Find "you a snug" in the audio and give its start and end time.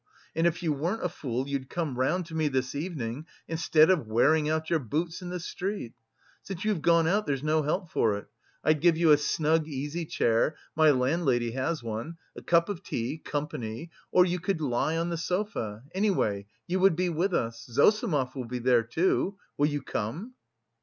8.97-9.67